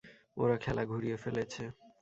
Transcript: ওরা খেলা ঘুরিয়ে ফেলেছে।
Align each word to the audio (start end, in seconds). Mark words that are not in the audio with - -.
ওরা 0.37 0.55
খেলা 0.57 0.83
ঘুরিয়ে 0.85 1.17
ফেলেছে। 1.17 1.63